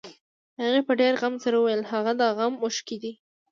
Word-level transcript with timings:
هغې 0.61 0.81
په 0.87 0.93
ډېر 1.01 1.13
غم 1.21 1.35
سره 1.43 1.55
وويل 1.57 1.81
هغه 1.91 2.11
د 2.19 2.21
غم 2.37 2.53
اوښکې 2.63 2.97
دي. 3.03 3.11